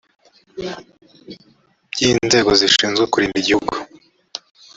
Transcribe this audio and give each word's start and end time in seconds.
by 1.91 1.99
inzego 2.09 2.51
zishinzwe 2.59 3.03
kurinda 3.11 3.37
igihugu 3.39 3.73